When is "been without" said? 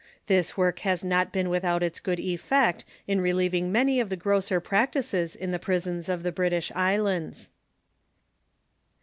1.31-1.83